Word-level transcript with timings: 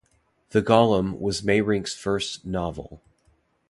"The 0.49 0.63
Golem" 0.63 1.19
was 1.19 1.43
Meyrink's 1.43 1.93
first 1.93 2.43
novel. 2.43 3.03